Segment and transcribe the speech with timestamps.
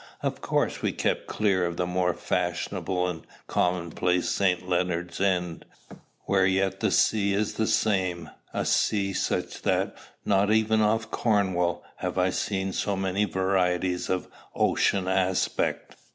[0.23, 4.67] Of course we kept clear of the more fashionable and commonplace St.
[4.67, 5.63] Leonard's End,
[6.25, 9.95] where yet the sea is the same, a sea such that,
[10.25, 15.95] not even off Cornwall, have I seen so many varieties of ocean aspect.